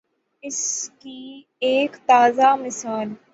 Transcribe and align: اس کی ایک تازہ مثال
اس 0.43 0.61
کی 0.99 1.19
ایک 1.61 1.95
تازہ 2.07 2.55
مثال 2.55 3.07